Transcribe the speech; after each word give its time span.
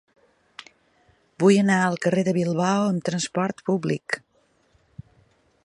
Vull 1.43 1.59
anar 1.63 1.75
al 1.89 1.97
carrer 2.05 2.23
de 2.29 2.33
Bilbao 2.37 2.85
amb 2.95 3.05
trasport 3.11 3.61
públic. 3.69 4.19